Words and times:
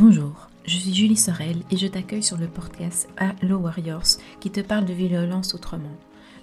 Bonjour, 0.00 0.48
je 0.64 0.76
suis 0.76 0.94
Julie 0.94 1.16
Sorel 1.16 1.56
et 1.72 1.76
je 1.76 1.88
t'accueille 1.88 2.22
sur 2.22 2.36
le 2.36 2.46
podcast 2.46 3.08
Hello 3.18 3.56
Warriors 3.58 4.18
qui 4.38 4.48
te 4.48 4.60
parle 4.60 4.84
de 4.84 4.92
violence 4.92 5.56
autrement. 5.56 5.96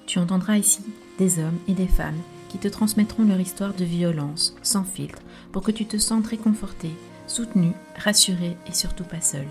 Tu 0.07 0.19
entendras 0.19 0.57
ici 0.57 0.81
des 1.19 1.39
hommes 1.39 1.57
et 1.69 1.73
des 1.73 1.87
femmes 1.87 2.19
qui 2.49 2.57
te 2.57 2.67
transmettront 2.67 3.23
leur 3.23 3.39
histoire 3.39 3.73
de 3.73 3.85
violence 3.85 4.57
sans 4.61 4.83
filtre 4.83 5.21
pour 5.53 5.61
que 5.63 5.71
tu 5.71 5.85
te 5.85 5.97
sentes 5.97 6.27
réconforté, 6.27 6.89
soutenu, 7.27 7.71
rassuré 7.95 8.57
et 8.67 8.73
surtout 8.73 9.05
pas 9.05 9.21
seul. 9.21 9.47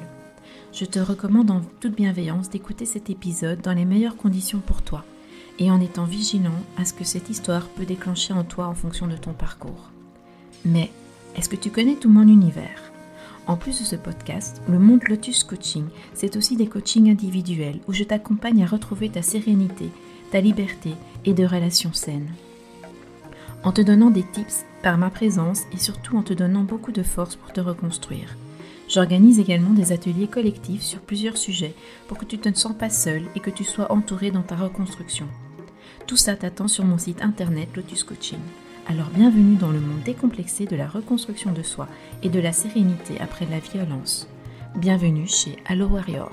Je 0.75 0.85
te 0.85 0.99
recommande 0.99 1.51
en 1.51 1.63
toute 1.81 1.97
bienveillance 1.97 2.51
d'écouter 2.51 2.85
cet 2.85 3.09
épisode 3.09 3.63
dans 3.63 3.73
les 3.73 3.87
meilleures 3.87 4.19
conditions 4.19 4.61
pour 4.61 4.83
toi 4.83 5.03
et 5.59 5.71
en 5.71 5.81
étant 5.81 6.05
vigilant 6.05 6.61
à 6.77 6.85
ce 6.85 6.93
que 6.93 7.05
cette 7.05 7.31
histoire 7.31 7.69
peut 7.69 7.87
déclencher 7.87 8.35
en 8.35 8.45
toi 8.45 8.67
en 8.67 8.75
fonction 8.75 9.07
de 9.07 9.17
ton 9.17 9.33
parcours. 9.33 9.93
Mais 10.67 10.91
est-ce 11.37 11.49
que 11.49 11.57
tu 11.57 11.71
connais 11.71 11.97
tout 11.97 12.11
mon 12.11 12.29
univers? 12.29 12.94
En 13.47 13.57
plus 13.57 13.79
de 13.79 13.85
ce 13.85 13.97
podcast, 13.97 14.63
le 14.69 14.79
monde 14.79 15.03
Lotus 15.07 15.45
Coaching, 15.45 15.85
c'est 16.15 16.37
aussi 16.37 16.57
des 16.57 16.67
coachings 16.67 17.11
individuels 17.11 17.81
où 17.87 17.93
je 17.93 18.03
t'accompagne 18.03 18.63
à 18.63 18.67
retrouver 18.67 19.11
ta 19.11 19.21
sérénité, 19.21 19.91
ta 20.31 20.41
liberté 20.41 20.95
et 21.27 21.35
de 21.35 21.45
relations 21.45 21.93
saines. 21.93 22.33
En 23.63 23.73
te 23.73 23.83
donnant 23.83 24.11
des 24.11 24.23
tips 24.23 24.65
par 24.83 24.97
ma 24.97 25.11
présence 25.11 25.63
et 25.73 25.79
surtout 25.79 26.17
en 26.17 26.23
te 26.23 26.33
donnant 26.33 26.63
beaucoup 26.63 26.93
de 26.93 27.03
force 27.03 27.37
pour 27.37 27.53
te 27.53 27.61
reconstruire. 27.61 28.35
J'organise 28.89 29.39
également 29.39 29.71
des 29.71 29.93
ateliers 29.93 30.27
collectifs 30.27 30.83
sur 30.83 31.01
plusieurs 31.01 31.37
sujets 31.37 31.75
pour 32.09 32.17
que 32.17 32.25
tu 32.25 32.37
ne 32.37 32.43
te 32.43 32.59
sens 32.59 32.75
pas 32.77 32.91
seul 32.91 33.23
et 33.35 33.41
que 33.41 33.51
tu 33.51 33.65
sois 33.65 33.93
entouré 33.93 34.31
dans 34.31 34.43
ta 34.43 34.57
reconstruction. 34.57 35.27
Tout 36.07 36.17
ça 36.17 36.35
t'attend 36.35 36.69
sur 36.69 36.85
mon 36.85 36.99
site 36.99 37.23
internet 37.23 37.69
Lotus 37.77 38.05
Coaching. 38.05 38.41
Alors 38.87 39.09
bienvenue 39.09 39.57
dans 39.57 39.71
le 39.71 39.81
monde 39.81 40.03
décomplexé 40.03 40.67
de 40.67 40.77
la 40.77 40.87
reconstruction 40.87 41.53
de 41.53 41.63
soi 41.63 41.89
et 42.23 42.29
de 42.29 42.39
la 42.39 42.53
sérénité 42.53 43.19
après 43.19 43.47
la 43.47 43.59
violence. 43.59 44.29
Bienvenue 44.77 45.27
chez 45.27 45.57
Allo 45.65 45.87
Warrior. 45.87 46.31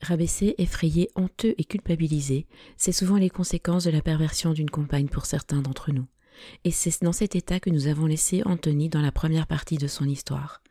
Rabaissé, 0.00 0.56
effrayé, 0.58 1.08
honteux 1.14 1.54
et 1.56 1.64
culpabilisé, 1.64 2.46
c'est 2.76 2.90
souvent 2.90 3.16
les 3.16 3.30
conséquences 3.30 3.84
de 3.84 3.90
la 3.90 4.02
perversion 4.02 4.54
d'une 4.54 4.70
compagne 4.70 5.08
pour 5.08 5.24
certains 5.24 5.62
d'entre 5.62 5.92
nous. 5.92 6.06
Et 6.64 6.72
c'est 6.72 7.04
dans 7.04 7.12
cet 7.12 7.36
état 7.36 7.60
que 7.60 7.70
nous 7.70 7.86
avons 7.86 8.06
laissé 8.06 8.42
Anthony 8.44 8.88
dans 8.88 9.02
la 9.02 9.12
première 9.12 9.46
partie 9.46 9.76
de 9.76 9.86
son 9.86 10.06
histoire. 10.06 10.62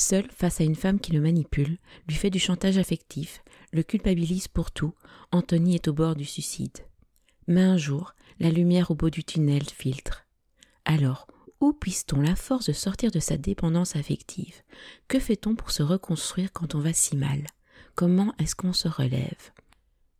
Seul 0.00 0.30
face 0.30 0.62
à 0.62 0.64
une 0.64 0.76
femme 0.76 0.98
qui 0.98 1.12
le 1.12 1.20
manipule, 1.20 1.76
lui 2.08 2.16
fait 2.16 2.30
du 2.30 2.38
chantage 2.38 2.78
affectif, 2.78 3.42
le 3.70 3.82
culpabilise 3.82 4.48
pour 4.48 4.70
tout, 4.70 4.94
Anthony 5.30 5.74
est 5.74 5.88
au 5.88 5.92
bord 5.92 6.16
du 6.16 6.24
suicide. 6.24 6.78
Mais 7.46 7.60
un 7.60 7.76
jour, 7.76 8.14
la 8.38 8.48
lumière 8.48 8.90
au 8.90 8.94
bout 8.94 9.10
du 9.10 9.24
tunnel 9.24 9.62
filtre. 9.64 10.26
Alors, 10.86 11.26
où 11.60 11.74
puisse-t-on 11.74 12.22
la 12.22 12.34
force 12.34 12.64
de 12.64 12.72
sortir 12.72 13.10
de 13.10 13.20
sa 13.20 13.36
dépendance 13.36 13.94
affective? 13.94 14.62
Que 15.06 15.18
fait-on 15.18 15.54
pour 15.54 15.70
se 15.70 15.82
reconstruire 15.82 16.50
quand 16.50 16.74
on 16.74 16.80
va 16.80 16.94
si 16.94 17.14
mal? 17.14 17.46
Comment 17.94 18.32
est-ce 18.38 18.56
qu'on 18.56 18.72
se 18.72 18.88
relève? 18.88 19.52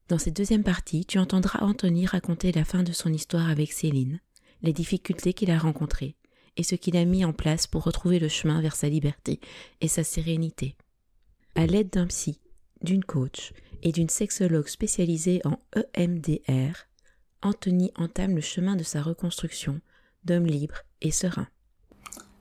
Dans 0.09 0.19
cette 0.19 0.37
deuxième 0.37 0.63
partie, 0.63 1.07
tu 1.07 1.19
entendras 1.19 1.65
Anthony 1.65 2.05
raconter 2.05 2.53
la 2.53 2.67
fin 2.67 2.83
de 2.83 2.93
son 2.93 3.15
histoire 3.15 3.49
avec 3.49 3.73
Céline, 3.73 4.21
les 4.61 4.75
difficultés 4.75 5.33
qu'il 5.33 5.51
a 5.51 5.59
rencontrées 5.59 6.17
et 6.57 6.63
ce 6.63 6.75
qu'il 6.75 6.97
a 6.97 7.05
mis 7.05 7.25
en 7.25 7.33
place 7.33 7.67
pour 7.67 7.85
retrouver 7.85 8.19
le 8.19 8.29
chemin 8.29 8.61
vers 8.61 8.77
sa 8.77 8.89
liberté 8.89 9.41
et 9.81 9.89
sa 9.89 10.05
sérénité. 10.05 10.77
À 11.55 11.67
l'aide 11.67 11.91
d'un 11.91 12.07
psy, 12.07 12.41
d'une 12.83 13.05
coach 13.05 13.53
et 13.83 13.93
d'une 13.93 14.09
sexologue 14.09 14.69
spécialisée 14.69 15.41
en 15.45 15.59
EMDR, 15.97 16.87
Anthony 17.43 17.91
entame 17.97 18.35
le 18.35 18.41
chemin 18.41 18.77
de 18.77 18.83
sa 18.83 19.03
reconstruction 19.03 19.81
d'homme 20.25 20.47
libre 20.47 20.77
et 21.01 21.11
serein. 21.11 21.49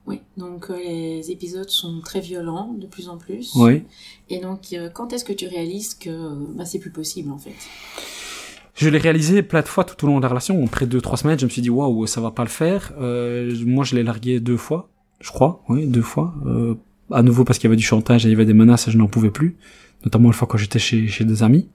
Oui, 0.06 0.20
donc 0.36 0.70
euh, 0.70 0.76
les 0.76 1.30
épisodes 1.30 1.68
sont 1.68 2.00
très 2.00 2.20
violents 2.20 2.72
de 2.74 2.86
plus 2.86 3.08
en 3.08 3.16
plus. 3.16 3.54
Oui. 3.54 3.84
Et 4.28 4.40
donc, 4.40 4.72
euh, 4.72 4.88
quand 4.90 5.12
est-ce 5.12 5.24
que 5.24 5.32
tu 5.32 5.46
réalises 5.46 5.94
que 5.94 6.34
bah, 6.54 6.64
c'est 6.64 6.78
plus 6.78 6.90
possible 6.90 7.30
en 7.30 7.38
fait? 7.38 7.54
Je 8.80 8.88
l'ai 8.88 8.98
réalisé 8.98 9.42
plein 9.42 9.60
de 9.60 9.68
fois 9.68 9.84
tout 9.84 10.02
au 10.04 10.08
long 10.08 10.16
de 10.18 10.22
la 10.22 10.28
relation. 10.28 10.64
Après 10.64 10.86
deux, 10.86 11.02
trois 11.02 11.18
semaines, 11.18 11.38
je 11.38 11.44
me 11.44 11.50
suis 11.50 11.60
dit, 11.60 11.68
waouh, 11.68 12.06
ça 12.06 12.20
va 12.22 12.30
pas 12.30 12.44
le 12.44 12.48
faire. 12.48 12.92
Euh, 12.98 13.54
moi, 13.66 13.84
je 13.84 13.94
l'ai 13.94 14.02
largué 14.02 14.40
deux 14.40 14.56
fois, 14.56 14.88
je 15.20 15.30
crois, 15.30 15.62
oui, 15.68 15.86
deux 15.86 16.00
fois. 16.00 16.34
Euh, 16.46 16.74
à 17.12 17.22
nouveau 17.22 17.44
parce 17.44 17.58
qu'il 17.58 17.68
y 17.68 17.70
avait 17.70 17.76
du 17.76 17.82
chantage 17.82 18.24
il 18.24 18.30
y 18.30 18.32
avait 18.32 18.44
des 18.44 18.54
menaces 18.54 18.88
et 18.88 18.90
je 18.90 18.96
n'en 18.96 19.08
pouvais 19.08 19.30
plus. 19.30 19.56
Notamment 20.04 20.28
une 20.28 20.32
fois 20.32 20.48
quand 20.48 20.56
j'étais 20.56 20.78
chez, 20.78 21.08
chez 21.08 21.24
des 21.24 21.42
amis. 21.42 21.68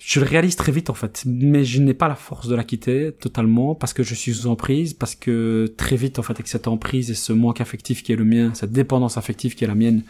Je 0.00 0.20
le 0.20 0.26
réalise 0.26 0.56
très 0.56 0.72
vite 0.72 0.88
en 0.88 0.94
fait, 0.94 1.24
mais 1.26 1.64
je 1.64 1.82
n'ai 1.82 1.94
pas 1.94 2.06
la 2.08 2.14
force 2.14 2.48
de 2.48 2.54
la 2.54 2.64
quitter 2.64 3.12
totalement 3.12 3.74
parce 3.74 3.92
que 3.92 4.02
je 4.02 4.14
suis 4.14 4.34
sous 4.34 4.46
emprise, 4.46 4.94
parce 4.94 5.14
que 5.16 5.72
très 5.76 5.96
vite 5.96 6.18
en 6.18 6.22
fait 6.22 6.32
avec 6.32 6.46
cette 6.46 6.68
emprise 6.68 7.10
et 7.10 7.14
ce 7.14 7.32
manque 7.32 7.60
affectif 7.60 8.04
qui 8.04 8.12
est 8.12 8.16
le 8.16 8.24
mien, 8.24 8.52
cette 8.54 8.70
dépendance 8.70 9.18
affective 9.18 9.56
qui 9.56 9.64
est 9.64 9.66
la 9.66 9.74
mienne, 9.74 10.02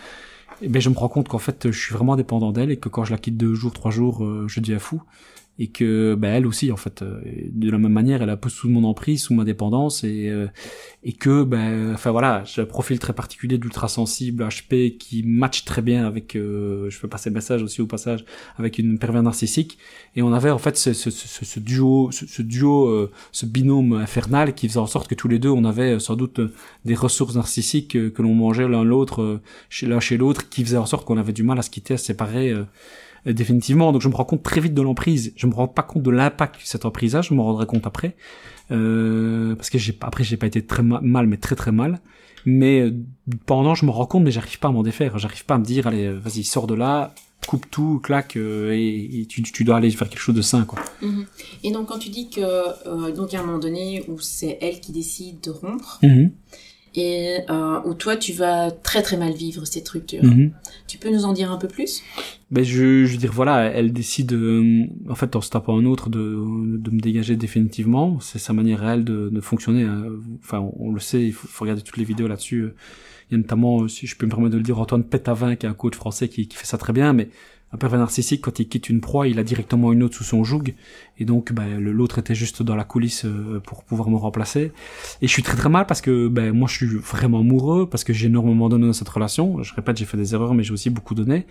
eh 0.61 0.69
ben 0.69 0.83
je 0.83 0.91
me 0.91 0.95
rends 0.95 1.09
compte 1.09 1.29
qu'en 1.29 1.39
fait 1.39 1.71
je 1.71 1.79
suis 1.79 1.95
vraiment 1.95 2.15
dépendant 2.15 2.53
d'elle 2.53 2.71
et 2.71 2.77
que 2.77 2.91
quand 2.91 3.05
je 3.05 3.13
la 3.13 3.19
quitte 3.19 3.39
deux 3.39 3.55
jours, 3.55 3.73
trois 3.73 3.91
jours, 3.91 4.23
euh, 4.23 4.47
je 4.49 4.61
à 4.75 4.79
fou 4.79 5.03
et 5.59 5.69
que 5.69 6.15
bah, 6.15 6.29
elle 6.29 6.47
aussi 6.47 6.71
en 6.71 6.77
fait 6.77 7.03
euh, 7.03 7.21
de 7.51 7.71
la 7.71 7.79
même 7.79 7.93
manière 7.93 8.23
elle 8.23 8.31
a 8.31 8.37
peu 8.37 8.49
sous 8.49 8.69
mon 8.69 8.85
emprise 8.85 9.23
sous 9.23 9.35
ma 9.35 9.45
dépendance 9.45 10.05
et 10.05 10.29
euh, 10.29 10.49
et 11.03 11.13
que 11.13 11.45
ben 11.45 11.95
enfin 11.95 12.11
voilà 12.11 12.43
j'ai 12.45 12.63
un 12.63 12.67
profil 12.67 12.99
très 12.99 13.13
particulier 13.13 13.57
d'ultra 13.57 13.89
sensible 13.89 14.45
HP 14.45 14.99
qui 14.99 15.23
match 15.23 15.65
très 15.65 15.83
bien 15.83 16.07
avec 16.07 16.37
euh, 16.37 16.91
je 16.91 17.01
peux 17.01 17.09
passer 17.09 17.31
le 17.31 17.35
message 17.35 17.63
aussi 17.63 17.81
au 17.81 17.87
passage 17.87 18.25
avec 18.59 18.79
une 18.79 18.99
pervers 18.99 19.23
narcissique. 19.23 19.79
Et 20.15 20.23
on 20.23 20.33
avait 20.33 20.51
en 20.51 20.59
fait 20.59 20.77
ce, 20.77 20.93
ce, 20.93 21.11
ce, 21.11 21.45
ce 21.45 21.61
duo 21.61 22.11
ce, 22.11 22.43
duo 22.43 23.11
ce 23.33 23.47
binôme 23.47 23.93
infernal 23.95 24.55
qui 24.55 24.69
faisait 24.69 24.79
en 24.79 24.87
sorte 24.87 25.09
que 25.09 25.15
tous 25.15 25.29
les 25.29 25.39
deux 25.39 25.51
on 25.51 25.65
avait 25.65 25.99
sans 25.99 26.17
doute 26.17 26.41
des 26.85 26.95
ressources 26.95 27.35
narcissiques 27.35 27.93
que 28.13 28.23
l'on 28.23 28.35
mangeait 28.35 28.69
l'un 28.69 28.85
l'autre 28.85 29.41
l'un 29.83 30.01
chez 30.01 30.17
l'autre 30.17 30.49
qui 30.49 30.65
faisait 30.65 30.77
en 30.77 30.87
sorte 30.87 31.07
qu'on 31.07 31.19
avait 31.19 31.33
du 31.33 31.43
mal 31.43 31.59
à 31.59 31.63
se 31.63 31.71
quitter 31.71 31.95
à 31.95 31.99
se 31.99 32.07
séparer 32.07 32.51
euh, 32.51 32.65
définitivement. 33.33 33.93
Donc 33.93 34.03
je 34.03 34.09
me 34.09 34.15
rends 34.15 34.25
compte 34.25 34.43
très 34.43 34.61
vite 34.61 34.75
de 34.75 34.83
l'emprise. 34.83 35.33
Je 35.37 35.47
me 35.47 35.55
rends 35.55 35.69
pas 35.69 35.83
compte 35.83 36.03
de 36.03 36.11
l'impact 36.11 36.57
que 36.57 36.67
cette 36.67 36.85
emprise 36.85 37.17
a. 37.17 37.23
Je 37.23 37.35
me 37.35 37.41
rendrai 37.41 37.67
compte 37.67 37.87
après, 37.87 38.17
euh, 38.71 39.55
parce 39.55 39.71
que 39.71 39.79
j'ai 39.79 39.97
après 40.01 40.25
j'ai 40.25 40.37
pas 40.37 40.47
été 40.47 40.65
très 40.65 40.83
mal, 40.83 41.27
mais 41.27 41.37
très 41.37 41.57
très 41.57 41.73
mal. 41.73 42.01
Mais 42.45 42.81
euh, 42.81 42.93
pendant, 43.45 43.75
je 43.75 43.85
me 43.85 43.91
rends 43.91 44.07
compte, 44.07 44.23
mais 44.23 44.31
j'arrive 44.31 44.59
pas 44.61 44.69
à 44.69 44.71
m'en 44.71 44.85
défaire. 44.85 45.19
J'arrive 45.19 45.45
pas 45.45 45.57
à 45.57 45.59
me 45.59 45.65
dire, 45.65 45.89
allez, 45.89 46.11
vas-y, 46.13 46.45
sors 46.45 46.69
de 46.69 46.75
là, 46.75 47.13
coupe 47.47 47.69
tout, 47.71 48.01
claque, 48.03 48.37
euh, 48.37 48.73
et, 48.73 49.27
tu, 49.29 49.43
tu, 49.43 49.65
dois 49.65 49.77
aller 49.77 49.91
faire 49.91 50.09
quelque 50.09 50.21
chose 50.21 50.35
de 50.35 50.43
sain, 50.43 50.65
quoi. 50.65 50.79
Mhm. 51.03 51.27
Et 51.65 51.73
donc 51.73 51.89
quand 51.89 51.99
tu 51.99 52.09
dis 52.09 52.31
que 52.31 52.41
euh, 52.41 53.13
donc 53.13 53.35
à 53.35 53.41
un 53.41 53.43
moment 53.45 53.59
donné 53.59 54.05
où 54.09 54.19
c'est 54.21 54.59
elle 54.61 54.81
qui 54.81 54.93
décide 54.93 55.41
de 55.41 55.51
rompre. 55.51 55.99
Mhm 56.03 56.31
et 56.97 57.41
euh, 57.51 57.81
où 57.85 57.95
toi 57.95 58.17
tu 58.17 58.33
vas 58.33 58.71
très 58.71 59.03
très 59.03 59.17
mal 59.17 59.33
vivre 59.35 59.65
cette 59.67 59.89
rupture. 59.89 60.25
Mhm. 60.25 60.53
Tu 60.89 60.97
peux 60.99 61.11
nous 61.11 61.25
en 61.25 61.33
dire 61.33 61.53
un 61.53 61.59
peu 61.59 61.69
plus? 61.69 62.03
Ben 62.51 62.65
je, 62.65 63.05
je 63.05 63.13
veux 63.13 63.19
dire 63.19 63.33
voilà, 63.33 63.65
elle 63.65 63.93
décide 63.93 64.33
euh, 64.33 64.85
en 65.09 65.15
fait 65.15 65.37
en 65.37 65.41
se 65.43 65.51
tapant 65.51 65.79
un 65.79 65.85
autre 65.85 66.09
de, 66.09 66.19
de 66.19 66.91
me 66.91 67.01
dégager 67.01 67.37
définitivement. 67.37 68.19
C'est 68.21 68.39
sa 68.39 68.55
manière 68.55 68.81
réelle 68.81 69.05
de, 69.05 69.29
de 69.29 69.41
fonctionner. 69.41 69.83
Hein. 69.83 70.07
Enfin 70.43 70.67
on, 70.79 70.91
le 70.93 71.01
sait, 71.01 71.23
il 71.23 71.33
faut, 71.33 71.47
faut, 71.47 71.65
regarder 71.65 71.83
toutes 71.83 71.99
les 71.99 72.05
vidéos 72.05 72.29
là-dessus. 72.29 72.71
Il 73.31 73.33
y 73.33 73.35
a 73.35 73.39
notamment, 73.39 73.89
si 73.89 74.07
je 74.07 74.17
peux 74.17 74.25
me 74.25 74.31
permettre 74.31 74.53
de 74.53 74.59
le 74.59 74.63
dire, 74.63 74.79
Antoine 74.79 75.05
Pétavin 75.05 75.57
qui 75.57 75.67
est 75.67 75.69
un 75.69 75.75
coach 75.75 75.97
français 75.97 76.29
qui, 76.29 76.49
qui 76.49 76.57
fait 76.57 76.67
ça 76.67 76.79
très 76.79 76.93
bien, 76.93 77.13
mais 77.13 77.29
un 77.73 77.79
pervers 77.79 77.99
narcissique, 77.99 78.43
quand 78.43 78.61
il 78.61 78.69
quitte 78.69 78.89
une 78.89 79.01
proie, 79.01 79.27
il 79.27 79.39
a 79.41 79.43
directement 79.43 79.93
une 79.93 80.05
autre 80.05 80.17
sous 80.17 80.25
son 80.25 80.45
joug, 80.45 80.75
et 81.19 81.25
donc 81.25 81.53
ben, 81.53 81.81
l'autre 81.81 82.19
était 82.21 82.35
juste 82.35 82.63
dans 82.63 82.77
la 82.77 82.85
coulisse 82.85 83.25
euh, 83.25 83.61
pour 83.61 83.83
pouvoir 83.83 84.09
me 84.09 84.17
remplacer. 84.17 84.73
Et 85.21 85.27
je 85.27 85.33
suis 85.33 85.43
très 85.43 85.57
très 85.57 85.69
mal 85.69 85.87
parce 85.87 86.01
que 86.01 86.29
ben 86.29 86.53
moi 86.53 86.69
je 86.69 86.77
suis 86.77 86.87
vraiment 86.87 87.41
amoureux, 87.41 87.89
parce 87.89 88.05
que 88.05 88.13
j'ai 88.13 88.27
énormément 88.27 88.69
donné 88.69 88.87
dans 88.87 88.93
cette 88.93 89.09
relation. 89.09 89.63
Je 89.65 89.75
répète, 89.75 89.97
j'ai 89.97 90.05
fait 90.05 90.17
des 90.17 90.33
erreurs, 90.35 90.55
mais 90.55 90.63
j'ai 90.63 90.73
aussi 90.73 90.91
beaucoup 90.91 91.15
donné, 91.15 91.47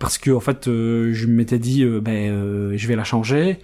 parce 0.00 0.18
que 0.18 0.32
en 0.32 0.40
fait 0.40 0.66
euh, 0.66 1.12
je 1.12 1.26
m'étais 1.26 1.60
dit 1.60 1.84
euh, 1.84 2.00
ben 2.00 2.76
je 2.76 2.88
vais 2.88 2.96
la 2.96 3.04
changer. 3.04 3.58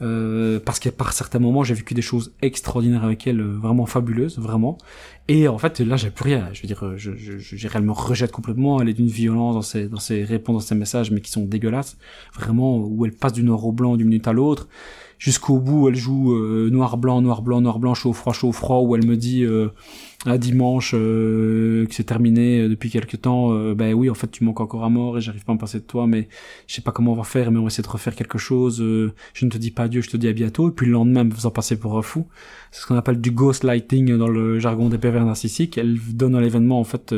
Euh, 0.00 0.60
parce 0.64 0.78
qu'à 0.78 0.92
par 0.92 1.12
certains 1.12 1.40
moments 1.40 1.64
j'ai 1.64 1.74
vécu 1.74 1.92
des 1.92 2.02
choses 2.02 2.32
extraordinaires 2.40 3.04
avec 3.04 3.26
elle, 3.26 3.42
vraiment 3.42 3.86
fabuleuses, 3.86 4.38
vraiment. 4.38 4.78
Et 5.26 5.48
en 5.48 5.58
fait 5.58 5.80
là 5.80 5.96
j'ai 5.96 6.10
plus 6.10 6.24
rien. 6.24 6.48
Je 6.52 6.62
veux 6.62 6.66
dire, 6.66 6.96
je, 6.96 7.16
je, 7.16 7.38
je, 7.38 7.68
elle 7.74 7.82
me 7.82 7.92
rejette 7.92 8.32
complètement. 8.32 8.80
Elle 8.80 8.88
est 8.88 8.94
d'une 8.94 9.08
violence 9.08 9.54
dans 9.54 9.62
ses, 9.62 9.88
dans 9.88 9.98
ses 9.98 10.24
réponses, 10.24 10.62
dans 10.62 10.68
ses 10.68 10.74
messages, 10.74 11.10
mais 11.10 11.20
qui 11.20 11.30
sont 11.30 11.44
dégueulasses. 11.44 11.96
Vraiment, 12.34 12.78
où 12.78 13.04
elle 13.04 13.12
passe 13.12 13.32
du 13.32 13.42
noir 13.42 13.64
au 13.66 13.72
blanc 13.72 13.96
d'une 13.96 14.08
minute 14.08 14.28
à 14.28 14.32
l'autre. 14.32 14.68
Jusqu'au 15.18 15.58
bout, 15.58 15.88
elle 15.88 15.96
joue 15.96 16.32
euh, 16.32 16.70
noir 16.70 16.96
blanc, 16.96 17.20
noir 17.20 17.42
blanc, 17.42 17.60
noir 17.60 17.80
blanc, 17.80 17.92
chaud 17.94 18.12
froid, 18.12 18.32
chaud 18.32 18.52
froid, 18.52 18.82
où 18.82 18.94
elle 18.94 19.04
me 19.04 19.16
dit 19.16 19.44
euh, 19.44 19.68
un 20.26 20.38
dimanche 20.38 20.92
euh, 20.94 21.86
que 21.86 21.94
c'est 21.94 22.04
terminé 22.04 22.60
euh, 22.60 22.68
depuis 22.68 22.88
quelques 22.88 23.20
temps, 23.22 23.52
ben 23.74 23.94
oui, 23.94 24.10
en 24.10 24.14
fait, 24.14 24.30
tu 24.30 24.44
manques 24.44 24.60
encore 24.60 24.84
à 24.84 24.88
mort 24.88 25.18
et 25.18 25.20
j'arrive 25.20 25.44
pas 25.44 25.52
à 25.52 25.54
me 25.56 25.60
passer 25.60 25.80
de 25.80 25.84
toi, 25.84 26.06
mais 26.06 26.28
je 26.68 26.74
sais 26.74 26.82
pas 26.82 26.92
comment 26.92 27.12
on 27.12 27.16
va 27.16 27.24
faire, 27.24 27.50
mais 27.50 27.58
on 27.58 27.62
va 27.62 27.66
essayer 27.66 27.82
de 27.82 27.88
refaire 27.88 28.14
quelque 28.14 28.38
chose. 28.38 28.78
je 28.78 29.44
ne 29.44 29.50
te 29.50 29.58
dis 29.58 29.72
pas 29.72 29.84
adieu, 29.84 30.02
je 30.02 30.10
te 30.10 30.16
dis 30.16 30.28
à 30.28 30.32
bientôt. 30.32 30.68
Et 30.68 30.72
puis 30.72 30.86
le 30.86 30.92
lendemain, 30.92 31.24
me 31.24 31.32
faisant 31.32 31.50
passer 31.50 31.76
pour 31.76 31.98
un 31.98 32.02
fou. 32.02 32.26
C'est 32.70 32.82
ce 32.82 32.86
qu'on 32.86 32.96
appelle 32.96 33.20
du 33.20 33.32
ghost 33.32 33.64
lighting 33.64 34.16
dans 34.16 34.28
le 34.28 34.60
jargon 34.60 34.88
des 34.88 34.98
pervers 34.98 35.24
narcissiques. 35.24 35.78
Elle 35.78 35.98
donne 36.12 36.36
à 36.36 36.40
l'événement, 36.40 36.78
en 36.78 36.84
fait, 36.84 37.12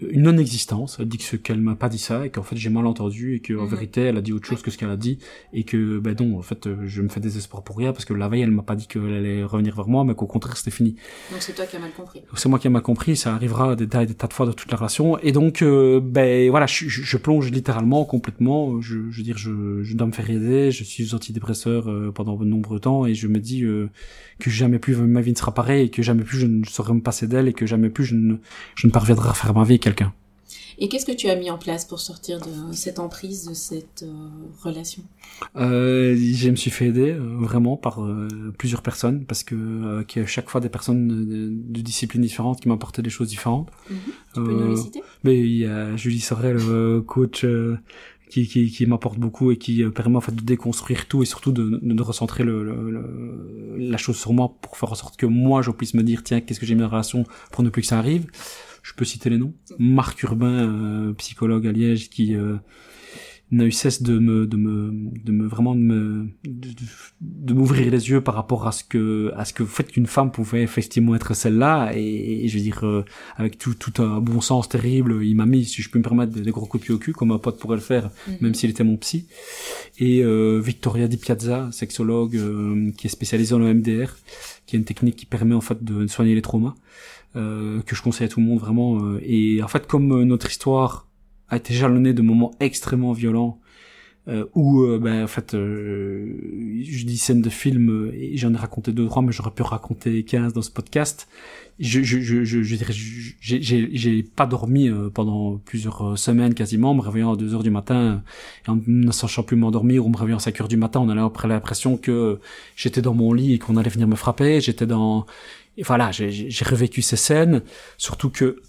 une 0.00 0.22
non-existence. 0.22 0.98
Elle 1.00 1.08
dit 1.08 1.18
que 1.18 1.36
qu'elle 1.36 1.60
m'a 1.60 1.74
pas 1.74 1.88
dit 1.88 1.98
ça 1.98 2.26
et 2.26 2.30
qu'en 2.30 2.42
fait 2.42 2.56
j'ai 2.56 2.68
mal 2.68 2.86
entendu 2.86 3.34
et 3.34 3.40
qu'en 3.40 3.60
en 3.60 3.64
mhm. 3.64 3.70
vérité 3.70 4.02
elle 4.02 4.16
a 4.18 4.20
dit 4.20 4.32
autre 4.32 4.46
chose 4.46 4.62
que 4.62 4.70
ce 4.70 4.76
qu'elle 4.76 4.90
a 4.90 4.96
dit 4.96 5.18
et 5.52 5.64
que 5.64 5.98
ben 5.98 6.14
non 6.20 6.38
en 6.38 6.42
fait 6.42 6.66
euh, 6.66 6.76
je 6.86 7.00
me 7.00 7.08
fais 7.08 7.20
des 7.20 7.38
espoirs 7.38 7.62
pour 7.62 7.78
rien 7.78 7.92
parce 7.92 8.04
que 8.04 8.12
la 8.12 8.28
veille 8.28 8.42
elle 8.42 8.50
m'a 8.50 8.62
pas 8.62 8.76
dit 8.76 8.86
qu'elle 8.86 9.12
allait 9.12 9.42
revenir 9.42 9.74
vers 9.74 9.88
moi 9.88 10.04
mais 10.04 10.14
qu'au 10.14 10.26
contraire 10.26 10.56
c'était 10.56 10.70
fini. 10.70 10.96
Donc 11.30 11.40
c'est 11.40 11.54
toi 11.54 11.64
qui 11.64 11.76
as 11.76 11.80
mal 11.80 11.92
compris. 11.92 12.22
C'est 12.34 12.48
moi 12.48 12.58
qui 12.58 12.66
ai 12.66 12.70
mal 12.70 12.82
compris. 12.82 13.16
Ça 13.16 13.34
arrivera 13.34 13.74
des 13.74 13.88
tas, 13.88 14.04
des 14.04 14.14
tas 14.14 14.26
de 14.26 14.32
fois 14.32 14.46
dans 14.46 14.52
toute 14.52 14.70
la 14.70 14.76
relation 14.76 15.18
et 15.18 15.32
donc 15.32 15.62
euh, 15.62 16.00
ben 16.00 16.50
voilà 16.50 16.66
je, 16.66 16.88
je, 16.88 17.16
plonge 17.16 17.50
littéralement 17.50 18.04
complètement. 18.04 18.80
Je, 18.82 19.10
je 19.10 19.16
veux 19.16 19.22
dire 19.22 19.38
je, 19.38 19.82
je 19.82 19.96
dois 19.96 20.06
me 20.06 20.12
faire 20.12 20.28
aider. 20.28 20.70
Je 20.70 20.84
suis 20.84 21.14
antidépresseur 21.14 21.90
euh, 21.90 22.12
pendant 22.14 22.36
de 22.36 22.44
nombreux 22.44 22.80
temps 22.80 23.06
et 23.06 23.14
je 23.14 23.28
me 23.28 23.38
dis 23.38 23.64
que 24.38 24.50
jamais 24.50 24.78
plus 24.78 24.94
ma 24.96 25.22
vie 25.22 25.32
ne 25.32 25.36
sera 25.36 25.54
pareille 25.54 25.86
et 25.86 25.90
que 25.90 26.02
jamais 26.02 26.22
plus 26.22 26.38
je 26.38 26.46
ne 26.46 26.64
saurais 26.64 26.92
me 26.92 27.00
passer 27.00 27.26
d'elle 27.26 27.48
et 27.48 27.54
que 27.54 27.64
jamais 27.66 27.88
plus 27.88 28.04
je 28.04 28.14
ne, 28.14 28.36
je 28.74 28.86
ne 28.86 28.92
parviendrai 28.92 29.30
à 29.30 29.32
faire 29.32 29.54
ma 29.54 29.64
vie 29.64 29.78
quelqu'un. 29.86 30.12
Et 30.78 30.88
qu'est-ce 30.88 31.06
que 31.06 31.16
tu 31.22 31.28
as 31.30 31.36
mis 31.36 31.50
en 31.50 31.56
place 31.66 31.84
pour 31.90 32.00
sortir 32.00 32.38
de 32.38 32.74
cette 32.84 32.98
emprise, 32.98 33.48
de 33.48 33.54
cette 33.54 34.02
euh, 34.02 34.12
relation? 34.62 35.02
Euh, 35.56 36.14
Je 36.14 36.50
me 36.50 36.56
suis 36.56 36.70
fait 36.70 36.88
aider 36.88 37.12
euh, 37.12 37.36
vraiment 37.48 37.76
par 37.78 38.04
euh, 38.04 38.28
plusieurs 38.58 38.82
personnes 38.82 39.24
parce 39.24 39.42
que 39.42 39.54
euh, 39.54 40.04
qu'il 40.04 40.20
y 40.20 40.24
a 40.24 40.28
chaque 40.28 40.50
fois 40.50 40.60
des 40.60 40.68
personnes 40.68 41.02
de, 41.08 41.48
de 41.76 41.80
disciplines 41.80 42.22
différentes 42.30 42.60
qui 42.60 42.68
m'apportaient 42.68 43.06
des 43.08 43.14
choses 43.18 43.28
différentes. 43.28 43.70
Mm-hmm. 43.70 43.94
Tu 44.34 44.44
peux 44.44 44.52
nous 44.52 44.70
les 44.70 44.76
citer? 44.76 45.02
Mais 45.24 45.40
il 45.40 45.56
y 45.56 45.64
a 45.64 45.96
Julie 45.96 46.20
Sorel, 46.20 46.58
coach 47.06 47.46
qui, 48.28 48.46
qui, 48.46 48.70
qui 48.70 48.86
m'apporte 48.86 49.18
beaucoup 49.18 49.50
et 49.52 49.56
qui 49.56 49.82
permet 50.00 50.16
en 50.16 50.20
fait 50.20 50.34
de 50.34 50.42
déconstruire 50.42 51.08
tout 51.08 51.22
et 51.22 51.26
surtout 51.26 51.52
de, 51.52 51.80
de 51.80 52.02
recentrer 52.02 52.44
le, 52.44 52.56
le, 52.64 53.76
la 53.78 53.96
chose 53.96 54.16
sur 54.16 54.32
moi 54.34 54.52
pour 54.60 54.76
faire 54.76 54.92
en 54.92 54.96
sorte 54.96 55.16
que 55.16 55.26
moi 55.26 55.62
je 55.62 55.70
puisse 55.70 55.94
me 55.94 56.02
dire 56.02 56.22
tiens 56.22 56.40
qu'est-ce 56.42 56.60
que 56.60 56.66
j'ai 56.66 56.74
mis 56.74 56.82
en 56.82 56.88
relation 56.88 57.24
pour 57.52 57.62
ne 57.64 57.70
plus 57.70 57.82
que 57.82 57.88
ça 57.88 57.98
arrive 57.98 58.26
je 58.86 58.94
peux 58.94 59.04
citer 59.04 59.30
les 59.30 59.38
noms 59.38 59.52
Marc 59.78 60.22
Urbain 60.22 60.68
euh, 60.68 61.12
psychologue 61.14 61.66
à 61.66 61.72
Liège 61.72 62.08
qui 62.08 62.36
euh, 62.36 62.56
n'a 63.52 63.64
eu 63.64 63.72
cesse 63.72 64.02
de 64.02 64.18
me 64.18 64.46
de 64.46 64.56
me 64.56 64.92
de 65.24 65.30
me 65.30 65.46
vraiment 65.46 65.74
de 65.74 65.80
me 65.80 66.28
de, 67.20 67.54
m'ouvrir 67.54 67.90
les 67.90 68.10
yeux 68.10 68.20
par 68.20 68.34
rapport 68.34 68.66
à 68.66 68.72
ce 68.72 68.82
que 68.82 69.32
à 69.36 69.44
ce 69.44 69.52
que 69.52 69.64
fait 69.64 69.84
qu'une 69.84 70.06
femme 70.06 70.32
pouvait 70.32 70.62
effectivement 70.62 71.14
être 71.14 71.34
celle-là. 71.34 71.92
Et, 71.94 72.48
je 72.48 72.56
veux 72.56 72.62
dire 72.62 72.84
euh, 72.84 73.04
avec 73.36 73.58
tout 73.58 73.74
tout 73.74 74.02
un 74.02 74.20
bon 74.20 74.40
sens 74.40 74.68
terrible 74.68 75.24
il 75.24 75.34
m'a 75.36 75.46
mis 75.46 75.64
si 75.64 75.80
je 75.80 75.90
peux 75.90 75.98
me 75.98 76.04
permettre 76.04 76.32
des, 76.32 76.50
gros 76.50 76.66
coups 76.66 76.90
au 76.90 76.98
cul 76.98 77.12
comme 77.12 77.30
un 77.30 77.38
pote 77.38 77.58
pourrait 77.60 77.76
le 77.76 77.82
faire 77.82 78.10
mhm. 78.26 78.36
même 78.40 78.54
s'il 78.54 78.70
était 78.70 78.84
mon 78.84 78.96
psy. 78.96 79.26
Et 79.98 80.24
euh, 80.24 80.60
Victoria 80.60 81.06
Di 81.06 81.16
Piazza 81.16 81.68
sexologue 81.72 82.36
euh, 82.36 82.90
qui 82.96 83.06
est 83.06 83.10
spécialisée 83.10 83.54
en 83.54 83.62
EMDR 83.62 84.16
qui 84.66 84.74
est 84.74 84.78
une 84.78 84.84
technique 84.84 85.16
qui 85.16 85.26
permet 85.26 85.54
en 85.54 85.60
fait 85.60 85.84
de 85.84 86.08
soigner 86.08 86.34
les 86.34 86.42
traumas 86.42 86.74
que 87.36 87.94
je 87.94 88.02
conseille 88.02 88.26
à 88.26 88.28
tout 88.28 88.40
le 88.40 88.46
monde 88.46 88.58
vraiment 88.58 89.16
et 89.22 89.62
en 89.62 89.68
fait 89.68 89.86
comme 89.86 90.22
notre 90.24 90.48
histoire 90.50 91.06
a 91.48 91.56
été 91.56 91.74
jalonné 91.74 92.12
de 92.12 92.22
moments 92.22 92.52
extrêmement 92.60 93.12
violents 93.12 93.60
euh, 94.28 94.44
où 94.56 94.82
euh, 94.82 94.98
ben, 94.98 95.22
en 95.22 95.28
fait 95.28 95.54
euh, 95.54 96.34
je 96.82 97.04
dis 97.06 97.16
scène 97.16 97.42
de 97.42 97.48
film 97.48 98.10
et 98.12 98.36
j'en 98.36 98.52
ai 98.54 98.56
raconté 98.56 98.90
deux 98.90 99.06
trois 99.06 99.22
mais 99.22 99.30
j'aurais 99.30 99.52
pu 99.52 99.62
raconter 99.62 100.24
15 100.24 100.52
dans 100.52 100.62
ce 100.62 100.70
podcast. 100.70 101.28
Je 101.78 102.02
je 102.02 102.20
je 102.20 102.42
je, 102.42 102.74
dirais 102.74 102.92
j'ai 103.40 104.22
pas 104.24 104.46
dormi 104.46 104.88
euh, 104.88 105.10
pendant 105.10 105.58
plusieurs 105.58 106.18
semaines 106.18 106.54
quasiment 106.54 106.92
me 106.92 107.02
réveillant 107.02 107.34
à 107.34 107.36
2 107.36 107.54
heures 107.54 107.62
du 107.62 107.70
matin 107.70 108.22
et 108.66 108.70
en 108.70 108.80
ne 108.84 109.12
sachant 109.12 109.44
plus 109.44 109.56
m'endormir 109.56 110.04
ou 110.04 110.08
me 110.08 110.16
réveillant 110.16 110.38
à 110.38 110.40
5 110.40 110.60
heures 110.62 110.68
du 110.68 110.78
matin 110.78 111.00
on 111.00 111.08
avait 111.08 111.20
après 111.20 111.46
l'impression 111.46 111.96
que 111.96 112.40
j'étais 112.74 113.02
dans 113.02 113.14
mon 113.14 113.32
lit 113.32 113.54
et 113.54 113.58
qu'on 113.60 113.76
allait 113.76 113.90
venir 113.90 114.08
me 114.08 114.16
frapper. 114.16 114.60
J'étais 114.60 114.86
dans 114.86 115.26
et 115.76 115.82
voilà 115.82 116.10
j'ai 116.12 116.64
revécu 116.64 117.02
ces 117.02 117.16
scènes 117.16 117.62
surtout 117.98 118.30
que 118.30 118.62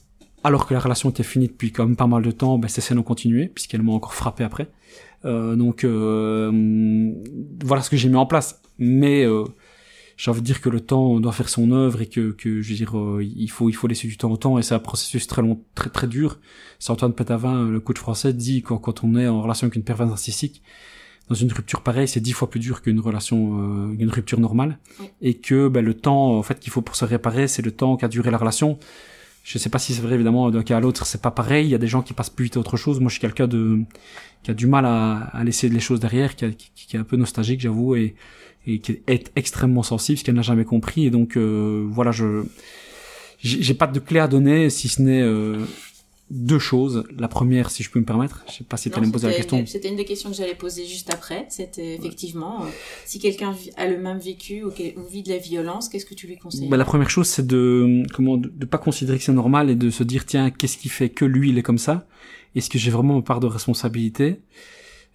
alors 0.44 0.66
que 0.66 0.74
la 0.74 0.80
relation 0.80 1.10
était 1.10 1.24
finie 1.24 1.48
depuis 1.48 1.72
quand 1.72 1.86
même 1.86 1.96
pas 1.96 2.08
mal 2.08 2.22
de 2.24 2.32
temps, 2.32 2.58
ben, 2.58 2.68
ces 2.68 2.82
scènes 2.82 3.00
ont 3.00 3.04
continué, 3.04 3.48
puisqu'elles 3.48 3.82
m'ont 3.82 3.96
encore 3.96 4.14
frappé 4.14 4.44
après. 4.44 4.70
Euh, 5.26 5.56
donc 5.56 5.84
euh, 5.84 7.12
voilà 7.64 7.82
ce 7.82 7.90
que 7.90 7.98
j'ai 7.98 8.08
mis 8.10 8.16
en 8.16 8.26
place. 8.26 8.62
Mais 8.78 9.26
euh, 9.26 9.44
j'ai 10.16 10.32
envie 10.32 10.42
de 10.42 10.46
dire 10.46 10.62
que 10.62 10.70
le 10.70 10.80
temps 10.80 11.20
doit 11.20 11.32
faire 11.32 11.50
son 11.50 11.72
œuvre 11.72 12.02
et 12.02 12.08
que, 12.08 12.32
que 12.32 12.62
je 12.62 12.70
veux 12.70 12.76
dire, 12.76 12.98
euh, 12.98 13.24
il 13.24 13.50
faut 13.50 13.70
il 13.70 13.74
faut 13.74 13.88
laisser 13.88 14.08
du 14.08 14.18
temps 14.18 14.32
au 14.32 14.38
temps 14.38 14.58
et 14.58 14.64
c'est 14.64 14.76
un 14.76 14.80
processus 14.80 15.28
très 15.28 15.42
long, 15.42 15.62
très 15.76 15.90
très 15.90 16.08
dur. 16.08 16.40
C'est 16.80 16.92
Antoine 16.92 17.14
Pétavin, 17.14 17.68
le 17.68 17.80
coach 17.80 17.98
français, 17.98 18.32
dit 18.32 18.62
quand, 18.62 18.78
quand 18.78 19.04
on 19.04 19.16
est 19.16 19.28
en 19.28 19.42
relation 19.42 19.66
avec 19.66 19.76
une 19.76 19.84
perverse 19.84 20.10
narcissique, 20.10 20.62
dans 21.30 21.36
une 21.36 21.52
rupture 21.52 21.82
pareille, 21.82 22.08
c'est 22.08 22.20
dix 22.20 22.34
fois 22.34 22.50
plus 22.50 22.60
dur 22.60 22.82
qu'une 22.82 23.00
relation, 23.00 23.90
euh, 23.90 23.96
une 24.00 24.10
rupture 24.10 24.40
normale, 24.40 24.78
et 25.22 25.36
que 25.36 25.68
ben, 25.68 25.84
le 25.84 25.94
temps 25.94 26.38
en 26.38 26.44
fait 26.44 26.60
qu'il 26.60 26.72
faut 26.72 26.82
pour 26.82 26.96
se 26.96 27.06
réparer, 27.06 27.48
c'est 27.48 27.62
le 27.62 27.72
temps 27.72 27.98
qu'a 27.98 28.08
duré 28.08 28.32
la 28.32 28.38
relation. 28.38 28.80
Je 29.44 29.58
sais 29.58 29.70
pas 29.70 29.80
si 29.80 29.94
c'est 29.94 30.02
vrai 30.02 30.16
évidemment 30.16 30.52
d'un 30.52 30.64
cas 30.64 30.78
à 30.78 30.80
l'autre, 30.82 31.06
c'est 31.06 31.22
pas 31.22 31.32
pareil. 31.32 31.68
Il 31.68 31.70
y 31.70 31.76
a 31.76 31.78
des 31.78 31.88
gens 31.88 32.02
qui 32.02 32.14
passent 32.14 32.30
plus 32.30 32.46
vite 32.46 32.58
à 32.58 32.60
autre 32.60 32.76
chose. 32.76 33.00
Moi, 33.00 33.08
je 33.08 33.14
suis 33.14 33.22
quelqu'un 33.22 33.48
de 33.48 33.80
qui 34.44 34.52
a 34.52 34.54
du 34.54 34.68
mal 34.68 34.86
à, 34.86 35.30
à 35.32 35.44
laisser 35.44 35.70
les 35.70 35.80
choses 35.80 36.02
derrière, 36.02 36.36
qui, 36.36 36.54
qui, 36.76 36.98
est 36.98 37.00
un 37.00 37.06
peu 37.06 37.16
nostalgique, 37.16 37.62
j'avoue, 37.62 37.96
et, 37.96 38.16
et 38.66 38.80
qui 38.80 39.00
est 39.08 39.32
extrêmement 39.38 39.84
sensible, 39.84 40.18
ce 40.18 40.26
qu'elle 40.26 40.36
n'a 40.36 40.42
jamais 40.42 40.66
compris. 40.66 41.06
Et 41.06 41.10
donc 41.10 41.38
euh, 41.38 41.86
voilà, 41.90 42.12
je 42.12 42.44
j'ai 43.40 43.74
pas 43.74 43.88
de 43.88 44.00
clé 44.00 44.20
à 44.20 44.28
donner, 44.28 44.70
si 44.70 44.88
ce 44.88 45.02
n'est 45.02 45.22
euh, 45.22 45.64
deux 46.30 46.60
choses. 46.60 47.04
La 47.18 47.28
première, 47.28 47.72
si 47.72 47.84
je 47.84 47.90
peux 47.90 48.00
me 48.00 48.06
permettre, 48.06 48.44
je 48.48 48.56
sais 48.56 48.64
pas 48.64 48.76
si 48.76 48.90
tu 48.90 48.98
allais 48.98 49.08
me 49.08 49.12
poser 49.12 49.28
la 49.28 49.34
question. 49.34 49.64
C'était 49.66 49.88
une 49.90 49.96
des 49.96 50.06
questions 50.06 50.30
que 50.30 50.36
j'allais 50.36 50.56
poser 50.56 50.86
juste 50.86 51.14
après. 51.14 51.46
C'était 51.50 51.96
effectivement, 51.96 52.64
euh, 52.64 52.68
si 53.06 53.20
quelqu'un 53.20 53.56
a 53.78 53.88
le 53.88 53.98
même 53.98 54.20
vécu 54.20 54.64
ou, 54.64 54.72
vit 55.10 55.24
de 55.24 55.30
la 55.30 55.38
violence, 55.38 55.88
qu'est-ce 55.88 56.06
que 56.06 56.14
tu 56.14 56.28
lui 56.28 56.38
conseilles? 56.38 56.68
Bah, 56.68 56.78
La 56.78 56.86
première 56.86 57.10
chose, 57.10 57.28
c'est 57.28 57.48
de 57.48 58.04
comment 58.14 58.38
de, 58.38 58.66
pas 58.66 58.78
considérer 58.78 59.18
que 59.18 59.24
c'est 59.24 59.32
normal 59.32 59.70
et 59.70 59.76
de 59.76 59.90
se 59.90 60.04
dire 60.04 60.26
tiens, 60.26 60.50
qu'est-ce 60.50 60.78
qui 60.78 60.90
fait 60.90 61.10
que 61.10 61.24
lui 61.24 61.50
il 61.50 61.58
est 61.58 61.64
comme 61.64 61.78
ça? 61.78 62.08
Est-ce 62.56 62.70
que 62.70 62.78
j'ai 62.78 62.92
vraiment 62.92 63.16
ma 63.16 63.22
part 63.22 63.40
de 63.40 63.48
responsabilité? 63.48 64.42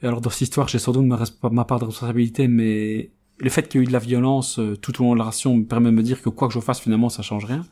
Alors 0.02 0.20
dans 0.20 0.30
cette 0.30 0.42
histoire, 0.42 0.68
j'ai 0.68 0.78
sans 0.78 0.92
doute 0.92 1.04
ma, 1.04 1.22
ma 1.50 1.64
part 1.64 1.78
de 1.78 1.84
responsabilité, 1.84 2.48
mais 2.48 3.10
le 3.38 3.50
fait 3.50 3.68
qu'il 3.68 3.80
y 3.80 3.82
ait 3.82 3.84
eu 3.84 3.88
de 3.88 3.92
la 3.92 3.98
violence 3.98 4.58
euh, 4.58 4.76
tout 4.76 5.00
au 5.00 5.04
long 5.04 5.12
de 5.14 5.18
la 5.18 5.24
relation 5.24 5.56
me 5.56 5.64
permet 5.64 5.90
de 5.90 5.96
me 5.96 6.02
dire 6.02 6.22
que 6.22 6.28
quoi 6.28 6.48
que 6.48 6.54
je 6.54 6.60
fasse 6.60 6.80
finalement 6.80 7.08
ça 7.08 7.22
change 7.22 7.44
rien. 7.44 7.64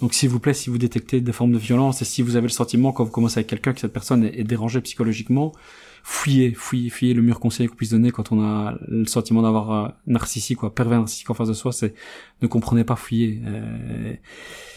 Donc 0.00 0.14
s'il 0.14 0.28
vous 0.28 0.38
plaît, 0.38 0.54
si 0.54 0.70
vous 0.70 0.78
détectez 0.78 1.20
des 1.20 1.32
formes 1.32 1.52
de 1.52 1.58
violence 1.58 2.02
et 2.02 2.04
si 2.04 2.22
vous 2.22 2.36
avez 2.36 2.46
le 2.46 2.52
sentiment 2.52 2.92
quand 2.92 3.04
vous 3.04 3.10
commencez 3.10 3.38
avec 3.38 3.48
quelqu'un 3.48 3.72
que 3.72 3.80
cette 3.80 3.92
personne 3.92 4.24
est, 4.24 4.44
dérangée 4.44 4.80
psychologiquement, 4.80 5.52
fouillez, 6.06 6.54
fouillez, 6.54 6.88
fouillez. 6.88 7.14
Le 7.14 7.22
meilleur 7.22 7.40
conseil 7.40 7.66
qu'on 7.66 7.74
puisse 7.74 7.90
donner 7.90 8.12
quand 8.12 8.30
on 8.30 8.40
a 8.40 8.78
le 8.86 9.06
sentiment 9.06 9.42
d'avoir 9.42 9.72
un 9.72 9.94
narcissique 10.06 10.62
un 10.62 10.70
pervers 10.70 11.00
narcissique 11.00 11.28
en 11.30 11.34
face 11.34 11.48
de 11.48 11.52
soi, 11.52 11.72
c'est 11.72 11.94
ne 12.42 12.46
comprenez 12.46 12.84
pas, 12.84 12.94
fouiller. 12.94 13.40
Euh, 13.44 14.14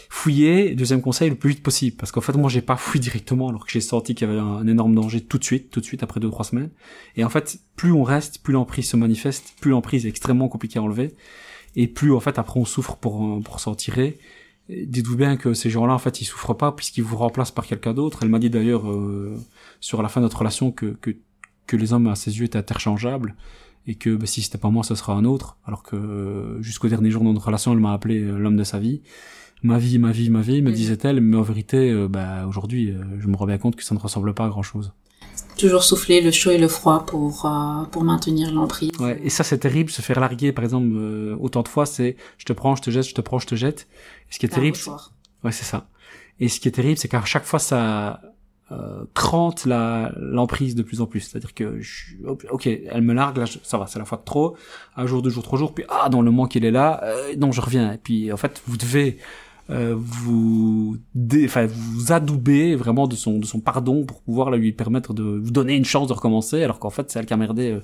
fouiller, 0.10 0.74
deuxième 0.74 1.02
conseil, 1.02 1.30
le 1.30 1.36
plus 1.36 1.52
vite 1.52 1.62
possible. 1.62 1.96
Parce 1.98 2.12
qu'en 2.12 2.22
fait, 2.22 2.34
moi, 2.34 2.50
j'ai 2.50 2.64
pas 2.64 2.78
fouillé 2.78 3.00
directement 3.01 3.50
alors 3.50 3.63
que 3.63 3.72
j'ai 3.72 3.80
senti 3.80 4.15
qu'il 4.15 4.27
y 4.27 4.32
avait 4.32 4.39
un, 4.39 4.65
énorme 4.65 4.96
danger 4.96 5.22
tout 5.22 5.38
de 5.38 5.44
suite, 5.44 5.70
tout 5.70 5.82
de 5.82 5.86
suite, 5.86 6.01
après 6.01 6.20
deux, 6.20 6.32
trois 6.32 6.46
semaines. 6.46 6.72
Et 7.15 7.24
en 7.24 7.30
fait, 7.30 7.60
plus 7.75 7.92
on 7.92 8.03
reste, 8.03 8.42
plus 8.42 8.53
l'emprise 8.53 8.89
se 8.89 8.98
manifeste, 8.98 9.53
plus 9.62 9.70
l'emprise 9.70 10.08
est 10.08 10.10
extrêmement 10.10 10.48
compliquée 10.48 10.80
à 10.80 10.82
enlever. 10.82 11.13
Et 11.75 11.88
plus, 11.88 12.12
en 12.12 12.20
fait, 12.20 12.39
après, 12.39 12.60
on 12.60 12.65
souffre 12.65 12.96
pour, 12.96 13.39
pour 13.44 13.60
s'en 13.60 13.75
tirer. 13.75 14.18
Dites-vous 14.70 15.15
bien 15.15 15.36
que 15.36 15.56
ces 15.56 15.72
gens-là, 15.72 15.94
en 15.94 15.98
fait, 15.98 16.22
ils 16.22 16.25
souffrent 16.25 16.53
pas 16.53 16.72
puisqu'ils 16.72 17.03
vous 17.03 17.18
remplacent 17.18 17.51
par 17.51 17.65
quelqu'un 17.65 17.94
d'autre. 17.94 18.20
Elle 18.22 18.30
m'a 18.30 18.38
dit 18.38 18.51
d'ailleurs, 18.51 18.89
euh, 18.89 19.36
sur 19.80 20.03
la 20.03 20.10
fin 20.10 20.22
de 20.22 20.25
notre 20.25 20.38
relation, 20.38 20.72
que, 20.72 20.98
que, 21.01 21.12
que 21.70 21.78
les 21.78 21.94
hommes 21.94 22.08
à 22.08 22.16
ses 22.16 22.38
yeux 22.40 22.46
étaient 22.46 22.58
interchangeables 22.58 23.36
et 23.88 23.96
que 23.96 24.16
bah, 24.16 24.26
si 24.26 24.42
c'était 24.42 24.58
pas 24.58 24.70
moi, 24.70 24.84
ce 24.84 24.96
sera 24.96 25.14
un 25.14 25.26
autre. 25.26 25.58
Alors 25.66 25.84
que 25.84 26.58
jusqu'au 26.62 26.90
dernier 26.90 27.12
jour 27.12 27.24
de 27.24 27.30
notre 27.30 27.46
relation, 27.46 27.72
elle 27.74 27.80
m'a 27.80 27.94
appelé 27.94 28.22
euh, 28.22 28.38
l'homme 28.38 28.58
de 28.58 28.64
sa 28.64 28.80
vie 28.80 29.02
ma 29.64 29.78
vie, 29.78 29.98
ma 29.98 30.12
vie, 30.12 30.30
ma 30.30 30.42
vie, 30.42 30.62
me 30.62 30.70
mhm. 30.70 30.76
disait-elle, 30.76 31.22
mais 31.22 31.38
en 31.38 31.42
vérité, 31.42 31.92
euh, 31.92 32.08
bah, 32.08 32.46
aujourd'hui, 32.48 32.92
euh, 32.92 33.04
je 33.20 33.28
me 33.28 33.36
rends 33.36 33.46
bien 33.46 33.58
compte 33.58 33.76
que 33.76 33.84
ça 33.84 33.96
ne 33.96 34.00
ressemble 34.00 34.34
pas 34.34 34.46
à 34.46 34.50
grand-chose. 34.50 34.94
Toujours 35.58 35.84
souffler 35.84 36.22
le 36.22 36.32
chaud 36.32 36.52
et 36.52 36.58
le 36.58 36.68
froid 36.68 37.06
pour 37.06 37.46
euh, 37.46 37.84
pour 37.92 38.04
maintenir 38.04 38.52
l'emprise. 38.52 38.92
Ouais, 39.00 39.20
et 39.24 39.30
ça 39.30 39.44
c'est 39.44 39.58
terrible, 39.58 39.90
se 39.90 40.02
faire 40.02 40.20
larguer 40.20 40.52
par 40.54 40.64
exemple 40.64 40.96
autant 41.40 41.64
de 41.64 41.68
fois, 41.68 41.86
c'est 41.86 42.16
je 42.38 42.46
te 42.46 42.54
prends, 42.54 42.76
je 42.76 42.82
te 42.82 42.90
jette, 42.90 43.08
je 43.08 43.14
te 43.14 43.22
prends, 43.22 43.40
je 43.40 43.48
te 43.48 43.56
jette. 43.56 43.88
Et 44.30 44.34
ce 44.34 44.40
qui 44.40 44.46
est 44.46 44.50
terrible, 44.50 44.78
ouais 45.44 45.52
c'est 45.52 45.66
ça. 45.66 45.90
Et 46.40 46.48
ce 46.48 46.60
qui 46.60 46.70
est 46.70 46.72
terrible, 46.72 46.98
c'est 46.98 47.10
qu'à 47.10 47.24
chaque 47.26 47.46
fois 47.46 47.60
ça 47.60 48.22
euh, 48.72 49.04
crante 49.14 49.66
la 49.66 50.12
l'emprise 50.18 50.76
de 50.76 50.84
plus 50.84 51.02
en 51.02 51.06
plus. 51.06 51.22
C'est-à-dire 51.22 51.54
que 51.54 51.80
je, 51.80 52.16
ok, 52.26 52.68
elle 52.68 53.02
me 53.02 53.14
largue, 53.14 53.38
là, 53.38 53.46
ça 53.64 53.78
va, 53.78 53.88
c'est 53.88 54.00
la 54.00 54.06
fois 54.06 54.18
de 54.18 54.24
trop. 54.24 54.56
Un 54.96 55.06
jour, 55.06 55.22
deux 55.22 55.30
jours, 55.30 55.44
trois 55.44 55.60
jours, 55.60 55.74
puis 55.74 55.86
ah, 55.90 56.10
dans 56.10 56.22
le 56.22 56.32
manque 56.32 56.56
il 56.56 56.66
est 56.66 56.72
là, 56.72 57.02
euh, 57.04 57.36
non, 57.38 57.52
je 57.52 57.62
reviens. 57.62 57.94
Et 57.94 57.98
puis 57.98 58.32
en 58.32 58.38
fait, 58.38 58.62
vous 58.68 58.78
devez 58.78 59.18
euh, 59.72 59.94
vous 59.96 60.98
enfin 61.44 61.68
vous 61.68 62.12
adouber 62.12 62.76
vraiment 62.76 63.06
de 63.06 63.16
son 63.16 63.38
de 63.38 63.46
son 63.46 63.60
pardon 63.60 64.04
pour 64.04 64.20
pouvoir 64.22 64.50
lui 64.50 64.72
permettre 64.72 65.14
de 65.14 65.22
vous 65.22 65.52
donner 65.52 65.76
une 65.76 65.86
chance 65.86 66.08
de 66.08 66.14
recommencer 66.14 66.64
alors 66.64 66.80
qu'en 66.80 66.90
fait 66.90 67.12
c'est 67.12 67.20
elle 67.20 67.28
qui 67.28 67.36
a 67.36 67.38
merdé 67.38 67.74
euh, 67.74 67.82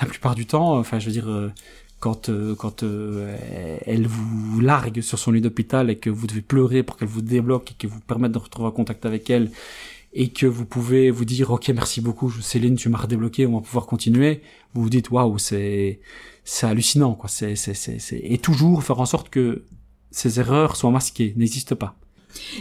la 0.00 0.08
plupart 0.08 0.34
du 0.34 0.46
temps 0.46 0.76
enfin 0.76 0.98
je 0.98 1.06
veux 1.06 1.12
dire 1.12 1.28
euh, 1.28 1.52
quand 2.00 2.28
quand 2.56 2.82
elle 2.82 4.06
vous 4.08 4.60
largue 4.60 5.00
sur 5.00 5.18
son 5.18 5.30
lit 5.30 5.40
d'hôpital 5.40 5.90
et 5.90 5.96
que 5.96 6.10
vous 6.10 6.26
devez 6.26 6.42
pleurer 6.42 6.82
pour 6.82 6.96
qu'elle 6.96 7.08
vous 7.08 7.22
débloque 7.22 7.70
et 7.70 7.74
que 7.74 7.86
vous 7.86 8.00
permette 8.00 8.32
de 8.32 8.38
retrouver 8.38 8.68
un 8.68 8.72
contact 8.72 9.06
avec 9.06 9.30
elle 9.30 9.50
et 10.12 10.30
que 10.30 10.46
vous 10.46 10.64
pouvez 10.64 11.10
vous 11.10 11.24
dire 11.24 11.50
ok 11.50 11.68
merci 11.68 12.00
beaucoup 12.00 12.30
Céline 12.30 12.76
tu 12.76 12.88
m'as 12.88 12.98
redébloqué 12.98 13.46
on 13.46 13.56
va 13.56 13.60
pouvoir 13.60 13.86
continuer 13.86 14.42
vous 14.72 14.82
vous 14.82 14.90
dites 14.90 15.10
waouh 15.10 15.38
c'est 15.38 16.00
c'est 16.44 16.66
hallucinant 16.66 17.14
quoi 17.14 17.28
c'est 17.28 17.56
c'est 17.56 17.74
c'est 17.74 18.20
et 18.22 18.38
toujours 18.38 18.82
faire 18.82 19.00
en 19.00 19.06
sorte 19.06 19.28
que 19.28 19.64
ces 20.10 20.40
erreurs 20.40 20.76
soient 20.76 20.90
masquées, 20.90 21.34
n'existent 21.36 21.76
pas. 21.76 21.94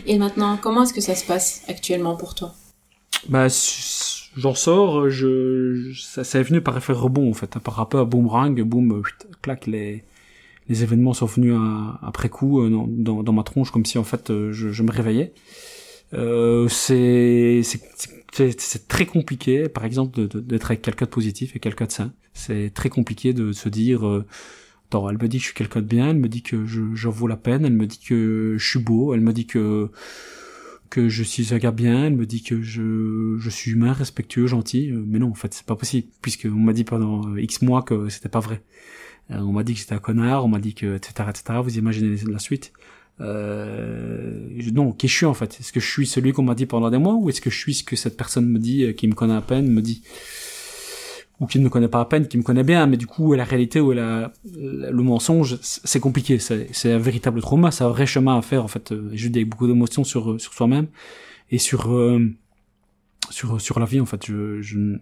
Et 0.05 0.17
maintenant, 0.17 0.57
comment 0.61 0.83
est-ce 0.83 0.93
que 0.93 1.01
ça 1.01 1.15
se 1.15 1.25
passe 1.25 1.63
actuellement 1.67 2.15
pour 2.15 2.35
toi? 2.35 2.53
Bah, 3.29 3.47
j'en 4.35 4.55
sors, 4.55 5.09
je, 5.09 5.93
ça, 5.99 6.23
ça, 6.23 6.39
est 6.39 6.43
venu 6.43 6.61
par 6.61 6.77
effet 6.77 6.93
rebond 6.93 7.29
en 7.29 7.33
fait, 7.33 7.57
par 7.59 7.75
rapport 7.75 8.01
à 8.01 8.05
boomerang, 8.05 8.61
boum, 8.61 9.01
clac, 9.41 9.67
les 9.67 10.03
les 10.69 10.83
événements 10.83 11.13
sont 11.13 11.27
venus 11.27 11.55
après 12.01 12.27
coup 12.27 12.59
euh, 12.59 12.69
dans, 12.69 13.23
dans, 13.23 13.31
ma 13.31 13.43
tronche 13.43 13.71
comme 13.71 13.85
si 13.85 13.97
en 13.97 14.03
fait 14.03 14.29
euh, 14.31 14.51
je, 14.51 14.69
je 14.69 14.83
me 14.83 14.91
réveillais. 14.91 15.33
Euh, 16.13 16.67
c'est 16.69 17.61
très 18.87 19.05
compliqué, 19.05 19.69
par 19.69 19.85
exemple, 19.85 20.27
d'être 20.27 20.71
avec 20.71 20.81
quelqu'un 20.81 21.05
de 21.05 21.09
positif 21.09 21.55
et 21.55 21.59
quelqu'un 21.59 21.85
de 21.85 21.91
sain. 21.91 22.13
C'est 22.33 22.71
très 22.73 22.89
compliqué 22.89 23.33
de 23.33 23.51
se 23.51 23.69
dire, 23.69 24.07
euh, 24.07 24.25
attends, 24.87 25.09
elle 25.09 25.17
me 25.17 25.27
dit 25.27 25.37
que 25.37 25.41
je 25.41 25.47
suis 25.47 25.55
quelqu'un 25.55 25.81
de 25.81 25.87
bien, 25.87 26.09
elle 26.09 26.17
me 26.17 26.27
dit 26.27 26.43
que 26.43 26.65
je, 26.65 26.93
je 26.93 27.07
vaux 27.09 27.27
la 27.27 27.37
peine, 27.37 27.65
elle 27.65 27.73
me 27.73 27.87
dit 27.87 27.99
que 27.99 28.55
je 28.57 28.67
suis 28.67 28.79
beau, 28.79 29.13
elle 29.13 29.21
me 29.21 29.33
dit 29.33 29.47
que 29.47 29.89
que 30.89 31.09
je 31.09 31.21
suis 31.21 31.53
un 31.53 31.57
gars 31.57 31.71
bien, 31.71 32.05
elle 32.05 32.15
me 32.15 32.25
dit 32.25 32.43
que 32.43 32.61
je, 32.61 33.35
je 33.39 33.49
suis 33.49 33.71
humain, 33.71 33.91
respectueux, 33.91 34.47
gentil, 34.47 34.89
mais 34.91 35.19
non, 35.19 35.31
en 35.31 35.33
fait, 35.33 35.53
c'est 35.53 35.65
pas 35.65 35.75
possible, 35.75 36.07
puisque 36.21 36.47
on 36.49 36.59
m'a 36.59 36.71
dit 36.71 36.85
pendant 36.85 37.35
X 37.35 37.61
mois 37.61 37.81
que 37.81 38.07
c'était 38.07 38.29
pas 38.29 38.39
vrai. 38.39 38.61
Euh, 39.31 39.39
on 39.39 39.51
m'a 39.51 39.63
dit 39.63 39.73
que 39.73 39.79
c'était 39.79 39.95
un 39.95 39.99
connard, 39.99 40.45
on 40.45 40.47
m'a 40.47 40.59
dit 40.59 40.73
que 40.73 40.95
etc 40.95 41.29
etc. 41.29 41.59
Vous 41.63 41.77
imaginez 41.77 42.15
la 42.27 42.39
suite. 42.39 42.73
Euh, 43.19 44.49
non, 44.73 44.91
qui 44.91 45.07
je 45.07 45.15
suis 45.15 45.25
en 45.25 45.33
fait 45.33 45.57
Est-ce 45.59 45.73
que 45.73 45.79
je 45.79 45.89
suis 45.89 46.05
celui 46.05 46.33
qu'on 46.33 46.43
m'a 46.43 46.53
dit 46.53 46.67
pendant 46.67 46.91
des 46.91 46.99
mois 46.99 47.15
ou 47.15 47.29
est-ce 47.29 47.41
que 47.41 47.49
je 47.49 47.57
suis 47.57 47.73
ce 47.73 47.83
que 47.83 47.95
cette 47.95 48.15
personne 48.15 48.47
me 48.47 48.59
dit, 48.59 48.83
euh, 48.83 48.93
qui 48.93 49.07
me 49.07 49.13
connaît 49.13 49.35
à 49.35 49.41
peine, 49.41 49.71
me 49.71 49.81
dit 49.81 50.03
ou 51.39 51.45
qui 51.45 51.59
ne 51.59 51.63
me 51.63 51.69
connaît 51.69 51.87
pas 51.87 52.01
à 52.01 52.05
peine, 52.05 52.27
qui 52.27 52.37
me 52.37 52.43
connaît 52.43 52.63
bien, 52.63 52.87
mais 52.87 52.97
du 52.97 53.05
coup 53.05 53.33
la 53.33 53.43
réalité 53.43 53.79
ou 53.79 53.91
la, 53.91 54.33
le 54.55 55.03
mensonge, 55.03 55.59
c'est 55.61 55.99
compliqué, 55.99 56.39
c'est 56.39 56.91
un 56.91 56.97
véritable 56.97 57.41
trauma, 57.41 57.69
c'est 57.69 57.83
un 57.83 57.89
vrai 57.89 58.07
chemin 58.07 58.39
à 58.39 58.41
faire 58.41 58.63
en 58.63 58.67
fait, 58.67 58.91
euh, 58.91 59.09
juste 59.13 59.35
avec 59.35 59.47
beaucoup 59.47 59.67
d'émotions 59.67 60.03
sur 60.03 60.41
sur 60.41 60.53
soi-même 60.53 60.87
et 61.51 61.59
sur 61.59 61.95
sur 63.29 63.61
sur 63.61 63.79
la 63.79 63.85
vie 63.85 63.99
en 63.99 64.07
fait. 64.07 64.25
Je, 64.25 64.61
je 64.61 64.97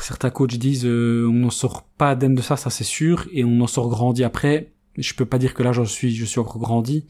certains 0.00 0.30
coachs 0.30 0.54
disent 0.56 0.86
euh, 0.86 1.26
on 1.28 1.34
n'en 1.34 1.50
sort 1.50 1.82
pas 1.82 2.10
indemne 2.10 2.34
de 2.34 2.42
ça, 2.42 2.56
ça 2.56 2.70
c'est 2.70 2.84
sûr, 2.84 3.26
et 3.32 3.44
on 3.44 3.60
en 3.60 3.66
sort 3.66 3.88
grandi 3.88 4.24
après. 4.24 4.72
Je 4.96 5.14
peux 5.14 5.26
pas 5.26 5.38
dire 5.38 5.54
que 5.54 5.62
là 5.62 5.72
j'en 5.72 5.84
suis, 5.84 6.14
je 6.14 6.24
suis 6.24 6.40
encore 6.40 6.58
grandi. 6.58 7.06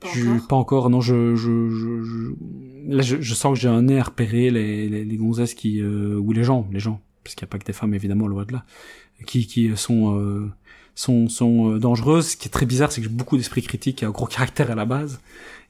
Pas 0.00 0.08
je, 0.14 0.28
encore. 0.28 0.48
pas 0.48 0.56
encore. 0.56 0.90
Non, 0.90 1.00
je, 1.00 1.34
je, 1.36 1.70
je, 1.70 2.94
là 2.94 3.02
je, 3.02 3.20
je 3.20 3.34
sens 3.34 3.54
que 3.54 3.60
j'ai 3.60 3.68
un 3.68 3.82
nez 3.82 3.98
à 3.98 4.04
repérer 4.04 4.50
les, 4.50 4.88
les, 4.88 5.04
les 5.04 5.16
gonzesses 5.16 5.54
qui 5.54 5.80
euh, 5.80 6.18
ou 6.18 6.32
les 6.32 6.44
gens, 6.44 6.68
les 6.72 6.80
gens, 6.80 7.00
parce 7.24 7.34
qu'il 7.34 7.44
n'y 7.44 7.48
a 7.48 7.50
pas 7.50 7.58
que 7.58 7.64
des 7.64 7.72
femmes 7.72 7.94
évidemment 7.94 8.26
loin 8.26 8.44
de 8.44 8.52
là, 8.52 8.64
qui 9.26 9.46
qui 9.46 9.74
sont 9.76 10.18
euh, 10.18 10.50
sont 10.94 11.28
sont 11.28 11.72
euh, 11.72 11.78
dangereuses. 11.78 12.28
Ce 12.28 12.36
qui 12.36 12.48
est 12.48 12.50
très 12.50 12.66
bizarre, 12.66 12.92
c'est 12.92 13.00
que 13.00 13.08
j'ai 13.08 13.12
beaucoup 13.12 13.36
d'esprit 13.36 13.62
critique 13.62 14.02
et 14.02 14.06
un 14.06 14.10
gros 14.10 14.26
caractère 14.26 14.70
à 14.70 14.74
la 14.74 14.84
base, 14.84 15.20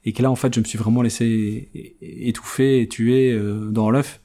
et 0.03 0.11
que 0.11 0.21
là 0.21 0.29
en 0.29 0.35
fait 0.35 0.53
je 0.53 0.59
me 0.59 0.65
suis 0.65 0.77
vraiment 0.77 1.01
laissé 1.01 1.69
étouffer 2.01 2.81
et 2.81 2.87
tuer 2.87 3.31
euh, 3.31 3.69
dans 3.71 3.89
l'œuf 3.89 4.19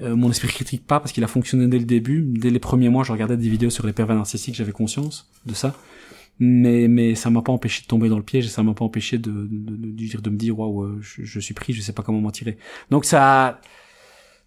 euh, 0.00 0.14
mon 0.14 0.30
esprit 0.30 0.48
critique 0.48 0.86
pas 0.86 1.00
parce 1.00 1.12
qu'il 1.12 1.24
a 1.24 1.26
fonctionné 1.26 1.66
dès 1.66 1.78
le 1.78 1.84
début. 1.84 2.22
Dès 2.22 2.50
les 2.50 2.58
premiers 2.58 2.88
mois, 2.88 3.04
je 3.04 3.12
regardais 3.12 3.36
des 3.36 3.48
vidéos 3.48 3.70
sur 3.70 3.86
les 3.86 3.92
pervers 3.92 4.16
narcissiques, 4.16 4.54
j'avais 4.54 4.72
conscience 4.72 5.28
de 5.46 5.54
ça. 5.54 5.74
Mais 6.40 6.86
mais 6.88 7.14
ça 7.14 7.30
m'a 7.30 7.42
pas 7.42 7.52
empêché 7.52 7.82
de 7.82 7.86
tomber 7.86 8.08
dans 8.08 8.16
le 8.16 8.22
piège 8.22 8.46
et 8.46 8.48
ça 8.48 8.62
m'a 8.62 8.74
pas 8.74 8.84
empêché 8.84 9.18
de 9.18 9.30
de, 9.30 9.76
de, 9.76 9.92
de, 9.92 10.20
de 10.20 10.30
me 10.30 10.36
dire 10.36 10.58
waouh 10.58 10.84
euh, 10.84 10.98
je, 11.00 11.40
suis 11.40 11.54
pris, 11.54 11.72
je 11.72 11.80
sais 11.80 11.92
pas 11.92 12.02
comment 12.02 12.20
m'en 12.20 12.30
tirer. 12.30 12.58
Donc 12.90 13.04
ça 13.04 13.60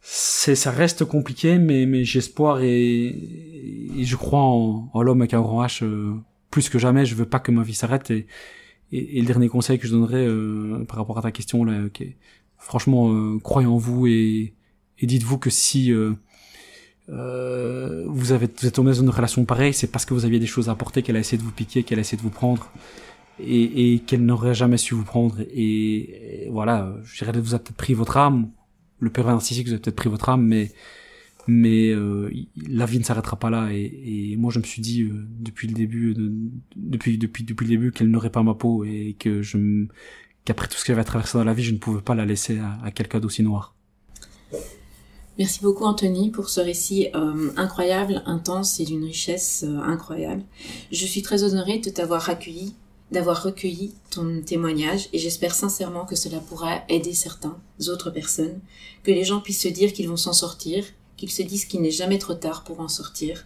c'est 0.01 0.55
ça 0.55 0.71
reste 0.71 1.05
compliqué 1.05 1.57
mais 1.57 1.86
mais 1.86 2.05
j'ai 2.05 2.19
espoir 2.19 2.62
et, 2.62 3.07
et, 3.07 4.03
je 4.05 4.15
crois 4.15 4.41
en, 4.41 4.89
en 4.93 5.01
l'homme 5.01 5.21
avec 5.21 5.33
un 5.33 5.41
grand 5.41 5.63
H 5.65 5.83
euh, 5.83 6.13
plus 6.50 6.69
que 6.69 6.79
jamais. 6.79 7.05
Je 7.05 7.15
veux 7.15 7.25
pas 7.25 7.39
que 7.39 7.51
ma 7.51 7.63
vie 7.63 7.74
s'arrête 7.74 8.10
et, 8.12 8.27
et, 8.93 9.19
le 9.19 9.27
dernier 9.27 9.50
conseil 9.50 9.77
que 9.77 9.88
je 9.88 9.91
donnerais 9.91 10.27
par 10.88 10.98
rapport 10.98 11.17
à 11.17 11.21
ta 11.21 11.31
question 11.31 11.63
là, 11.65 11.83
okay, 11.86 12.17
franchement 12.57 13.38
croyez 13.39 13.67
en 13.67 13.77
vous 13.77 14.07
et 14.07 14.53
et 15.00 15.07
dites-vous 15.07 15.39
que 15.39 15.50
si 15.50 15.93
euh, 17.10 17.81
euh, 18.01 18.05
vous, 18.08 18.31
avez, 18.31 18.48
vous 18.60 18.67
êtes 18.67 18.75
tombé 18.75 18.91
dans 18.91 19.01
une 19.01 19.10
relation 19.10 19.43
pareille, 19.46 19.74
c'est 19.74 19.88
parce 19.88 20.05
que 20.05 20.13
vous 20.13 20.25
aviez 20.25 20.39
des 20.39 20.48
choses 20.48 20.70
à 20.70 20.74
apporter 20.74 21.01
qu'elle 21.01 21.15
a 21.15 21.20
essayé 21.20 21.38
de 21.38 21.43
vous 21.43 21.51
piquer, 21.51 21.84
qu'elle 21.84 22.00
a 22.00 22.01
essayé 22.01 22.17
de 22.17 22.24
vous 22.24 22.29
prendre 22.29 22.72
et, 23.39 23.93
et 23.93 24.00
qu'elle 24.00 24.25
n'aurait 24.25 24.53
jamais 24.53 24.77
su 24.77 24.93
vous 24.93 25.03
prendre. 25.03 25.39
Et, 25.53 26.48
voilà, 26.51 26.93
je 27.03 27.24
dirais, 27.24 27.38
vous 27.39 27.55
a 27.55 27.60
peut-être 27.60 27.75
pris 27.75 27.93
votre 27.93 28.17
âme, 28.17 28.50
le 29.00 29.10
père 29.10 29.25
narcissique 29.25 29.67
vous 29.67 29.74
a 29.74 29.77
peut-être 29.77 29.96
pris 29.96 30.10
votre 30.10 30.29
âme, 30.29 30.46
mais 30.46 30.72
mais 31.48 31.89
euh, 31.89 32.29
la 32.70 32.86
vie 32.86 33.00
ne 33.00 33.03
s'arrêtera 33.03 33.38
pas 33.38 33.50
là. 33.50 33.70
Et, 33.72 34.31
et, 34.31 34.38
moi, 34.38 34.51
je 34.51 34.60
me 34.60 34.63
suis 34.63 34.81
dit 34.81 35.01
euh, 35.01 35.25
depuis 35.39 35.67
le 35.67 35.74
début, 35.74 36.13
de, 36.13 36.31
depuis 36.75 37.17
depuis 37.17 37.43
depuis 37.43 37.65
le 37.65 37.70
début, 37.72 37.91
qu'elle 37.91 38.12
n'aurait 38.12 38.29
pas 38.29 38.43
ma 38.43 38.53
peau 38.53 38.84
et 38.86 39.15
que 39.20 39.41
je 39.41 39.88
qu'après 40.46 40.67
tout 40.67 40.77
ce 40.77 40.86
qu'elle 40.86 40.96
avait 40.96 41.03
traversé 41.03 41.38
dans 41.39 41.43
la 41.43 41.53
vie, 41.53 41.63
je 41.63 41.74
ne 41.74 41.79
pouvais 41.79 42.01
pas 42.01 42.15
la 42.15 42.25
laisser 42.25 42.60
à 42.84 42.91
quelqu'un 42.91 43.20
d'aussi 43.20 43.41
noir. 43.43 43.75
Merci 45.38 45.61
beaucoup 45.61 45.85
Anthony 45.85 46.29
pour 46.29 46.50
ce 46.50 46.59
récit 46.59 47.07
euh, 47.15 47.51
incroyable, 47.55 48.21
intense 48.25 48.79
et 48.79 48.85
d'une 48.85 49.05
richesse 49.05 49.63
euh, 49.65 49.79
incroyable. 49.79 50.43
Je 50.91 51.05
suis 51.05 51.21
très 51.21 51.43
honorée 51.43 51.79
de 51.79 51.89
t'avoir 51.89 52.29
accueilli, 52.29 52.75
d'avoir 53.11 53.41
recueilli 53.41 53.93
ton 54.09 54.41
témoignage 54.41 55.07
et 55.13 55.19
j'espère 55.19 55.55
sincèrement 55.55 56.05
que 56.05 56.17
cela 56.17 56.39
pourra 56.39 56.83
aider 56.89 57.13
certains 57.13 57.57
autres 57.88 58.09
personnes, 58.09 58.59
que 59.03 59.11
les 59.11 59.23
gens 59.23 59.39
puissent 59.39 59.61
se 59.61 59.69
dire 59.69 59.93
qu'ils 59.93 60.09
vont 60.09 60.17
s'en 60.17 60.33
sortir, 60.33 60.83
qu'ils 61.15 61.31
se 61.31 61.43
disent 61.43 61.65
qu'il 61.65 61.81
n'est 61.81 61.91
jamais 61.91 62.19
trop 62.19 62.33
tard 62.33 62.65
pour 62.65 62.81
en 62.81 62.89
sortir. 62.89 63.45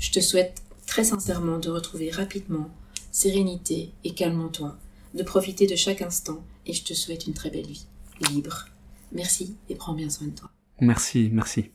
Je 0.00 0.10
te 0.10 0.20
souhaite 0.20 0.62
très 0.86 1.04
sincèrement 1.04 1.58
de 1.58 1.70
retrouver 1.70 2.10
rapidement 2.10 2.68
sérénité 3.12 3.92
et 4.02 4.14
calme 4.14 4.40
en 4.40 4.48
toi, 4.48 4.76
de 5.14 5.22
profiter 5.22 5.66
de 5.68 5.76
chaque 5.76 6.02
instant 6.02 6.42
et 6.66 6.72
je 6.72 6.82
te 6.82 6.94
souhaite 6.94 7.26
une 7.26 7.34
très 7.34 7.50
belle 7.50 7.66
vie, 7.66 7.86
libre. 8.30 8.66
Merci 9.12 9.54
et 9.68 9.76
prends 9.76 9.94
bien 9.94 10.10
soin 10.10 10.26
de 10.26 10.34
toi. 10.34 10.50
Merci, 10.82 11.30
merci. 11.32 11.72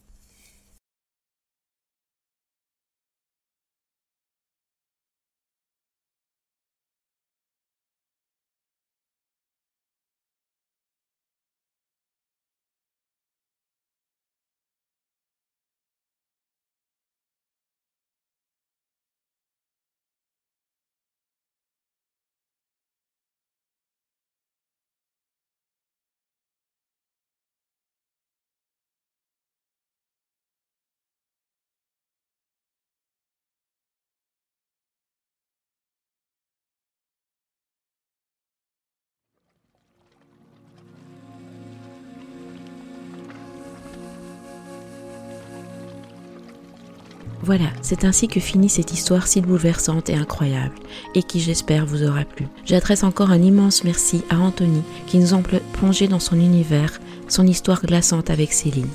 Voilà, 47.48 47.70
c'est 47.82 48.04
ainsi 48.04 48.28
que 48.28 48.42
finit 48.42 48.68
cette 48.68 48.92
histoire 48.92 49.26
si 49.26 49.40
bouleversante 49.40 50.10
et 50.10 50.16
incroyable, 50.16 50.76
et 51.16 51.24
qui 51.24 51.40
j'espère 51.40 51.86
vous 51.86 52.04
aura 52.04 52.26
plu. 52.26 52.46
J'adresse 52.66 53.06
encore 53.06 53.32
un 53.32 53.42
immense 53.42 53.86
merci 53.86 54.22
à 54.30 54.38
Anthony 54.38 54.82
qui 55.06 55.18
nous 55.18 55.34
a 55.34 55.42
plongé 55.72 56.10
dans 56.10 56.20
son 56.20 56.36
univers, 56.36 57.00
son 57.30 57.48
histoire 57.48 57.82
glaçante 57.84 58.30
avec 58.30 58.52
Céline. 58.52 58.90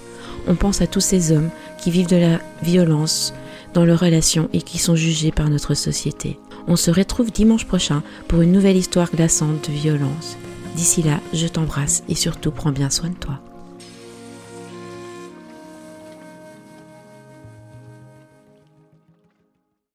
On 0.46 0.54
pense 0.54 0.82
à 0.82 0.86
tous 0.86 1.00
ces 1.00 1.32
hommes 1.32 1.48
qui 1.78 1.90
vivent 1.90 2.10
de 2.10 2.16
la 2.16 2.40
violence 2.62 3.32
dans 3.72 3.86
leurs 3.86 4.00
relations 4.00 4.50
et 4.52 4.60
qui 4.60 4.76
sont 4.76 4.96
jugés 4.96 5.32
par 5.32 5.48
notre 5.48 5.72
société. 5.72 6.38
On 6.68 6.76
se 6.76 6.90
retrouve 6.90 7.32
dimanche 7.32 7.64
prochain 7.64 8.02
pour 8.28 8.42
une 8.42 8.52
nouvelle 8.52 8.76
histoire 8.76 9.10
glaçante 9.10 9.70
de 9.70 9.74
violence. 9.74 10.36
D'ici 10.76 11.02
là, 11.02 11.20
je 11.32 11.46
t'embrasse 11.46 12.02
et 12.10 12.14
surtout 12.14 12.50
prends 12.50 12.72
bien 12.72 12.90
soin 12.90 13.08
de 13.08 13.14
toi. 13.14 13.40